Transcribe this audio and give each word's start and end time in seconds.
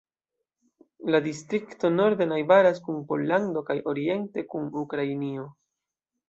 La 1.15 1.19
distrikto 1.25 1.91
norde 1.97 2.27
najbaras 2.31 2.81
kun 2.87 2.97
Pollando 3.11 3.63
kaj 3.69 3.77
oriente 3.93 4.45
kun 4.55 4.67
Ukrainio. 4.85 5.47